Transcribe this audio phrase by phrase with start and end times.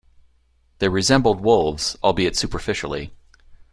[0.79, 3.13] They resembled wolves, albeit superficially.